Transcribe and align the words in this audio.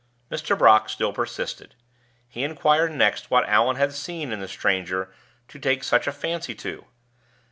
Mr. 0.31 0.57
Brock 0.57 0.89
still 0.89 1.13
persisted. 1.13 1.75
He 2.27 2.43
inquired 2.43 2.91
next 2.91 3.29
what 3.29 3.47
Allan 3.47 3.75
had 3.75 3.93
seen 3.93 4.31
in 4.31 4.39
the 4.39 4.47
stranger 4.47 5.13
to 5.47 5.59
take 5.59 5.83
such 5.83 6.07
a 6.07 6.11
fancy 6.11 6.55
to? 6.55 6.85